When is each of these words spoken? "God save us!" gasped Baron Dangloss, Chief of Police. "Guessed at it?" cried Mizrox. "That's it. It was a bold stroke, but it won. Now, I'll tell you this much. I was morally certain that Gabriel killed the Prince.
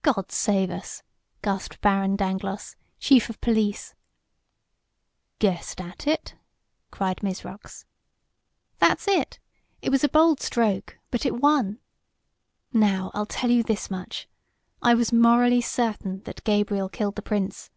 "God 0.00 0.32
save 0.32 0.70
us!" 0.70 1.02
gasped 1.42 1.82
Baron 1.82 2.16
Dangloss, 2.16 2.74
Chief 2.98 3.28
of 3.28 3.38
Police. 3.42 3.94
"Guessed 5.40 5.78
at 5.78 6.06
it?" 6.06 6.36
cried 6.90 7.22
Mizrox. 7.22 7.84
"That's 8.78 9.06
it. 9.06 9.38
It 9.82 9.90
was 9.90 10.02
a 10.02 10.08
bold 10.08 10.40
stroke, 10.40 10.96
but 11.10 11.26
it 11.26 11.42
won. 11.42 11.80
Now, 12.72 13.10
I'll 13.12 13.26
tell 13.26 13.50
you 13.50 13.62
this 13.62 13.90
much. 13.90 14.26
I 14.80 14.94
was 14.94 15.12
morally 15.12 15.60
certain 15.60 16.22
that 16.22 16.44
Gabriel 16.44 16.88
killed 16.88 17.16
the 17.16 17.20
Prince. 17.20 17.68